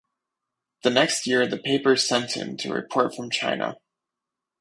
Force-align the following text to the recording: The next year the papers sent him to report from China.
The 0.81 0.89
next 0.89 1.27
year 1.27 1.45
the 1.45 1.59
papers 1.59 2.07
sent 2.07 2.31
him 2.31 2.57
to 2.57 2.73
report 2.73 3.15
from 3.15 3.29
China. 3.29 3.75